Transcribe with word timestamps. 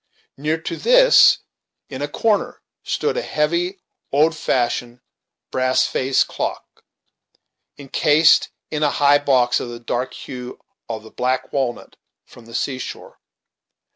Near 0.35 0.59
to 0.59 0.77
this, 0.77 1.41
in 1.87 2.01
a 2.01 2.07
corner, 2.07 2.63
stood 2.81 3.17
a 3.17 3.21
heavy, 3.21 3.77
old 4.11 4.35
fashioned, 4.35 5.01
brass 5.51 5.85
faced 5.85 6.27
clock, 6.27 6.83
incased 7.77 8.49
in 8.71 8.81
a 8.81 8.89
high 8.89 9.19
box, 9.19 9.59
of 9.59 9.69
the 9.69 9.79
dark 9.79 10.15
hue 10.15 10.57
of 10.89 11.03
the 11.03 11.11
black 11.11 11.53
walnut 11.53 11.97
from 12.25 12.47
the 12.47 12.55
seashore. 12.55 13.19